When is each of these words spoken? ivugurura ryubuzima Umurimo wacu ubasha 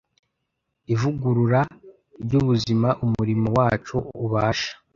ivugurura 0.93 1.61
ryubuzima 2.23 2.89
Umurimo 3.05 3.47
wacu 3.57 3.95
ubasha 4.25 4.71